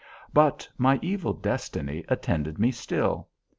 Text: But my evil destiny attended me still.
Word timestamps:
But 0.33 0.67
my 0.79 0.97
evil 1.03 1.31
destiny 1.31 2.03
attended 2.07 2.57
me 2.57 2.71
still. 2.71 3.29